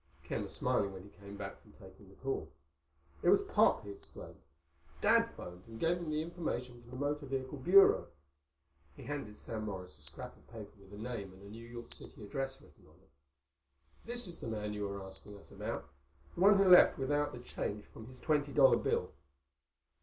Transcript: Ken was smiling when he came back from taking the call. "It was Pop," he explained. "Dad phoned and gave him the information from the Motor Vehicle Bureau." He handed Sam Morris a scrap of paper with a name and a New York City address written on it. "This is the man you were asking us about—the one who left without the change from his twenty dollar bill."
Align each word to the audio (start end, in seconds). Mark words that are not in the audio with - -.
Ken 0.23 0.41
was 0.41 0.55
smiling 0.55 0.91
when 0.93 1.03
he 1.03 1.09
came 1.09 1.37
back 1.37 1.61
from 1.61 1.73
taking 1.73 2.09
the 2.09 2.15
call. 2.15 2.49
"It 3.21 3.29
was 3.29 3.41
Pop," 3.43 3.83
he 3.83 3.91
explained. 3.91 4.41
"Dad 4.99 5.29
phoned 5.37 5.61
and 5.67 5.79
gave 5.79 5.97
him 5.97 6.09
the 6.09 6.23
information 6.23 6.81
from 6.81 6.89
the 6.89 6.95
Motor 6.97 7.27
Vehicle 7.27 7.59
Bureau." 7.59 8.07
He 8.95 9.03
handed 9.03 9.37
Sam 9.37 9.63
Morris 9.65 9.99
a 9.99 10.01
scrap 10.01 10.35
of 10.35 10.47
paper 10.47 10.73
with 10.79 10.91
a 10.91 10.97
name 10.97 11.33
and 11.33 11.43
a 11.43 11.49
New 11.51 11.63
York 11.67 11.93
City 11.93 12.23
address 12.23 12.59
written 12.63 12.87
on 12.87 12.95
it. 12.95 13.11
"This 14.03 14.25
is 14.25 14.39
the 14.39 14.47
man 14.47 14.73
you 14.73 14.87
were 14.87 15.03
asking 15.03 15.37
us 15.37 15.51
about—the 15.51 16.41
one 16.41 16.57
who 16.57 16.67
left 16.67 16.97
without 16.97 17.31
the 17.31 17.39
change 17.39 17.85
from 17.85 18.07
his 18.07 18.19
twenty 18.19 18.51
dollar 18.51 18.77
bill." 18.77 19.13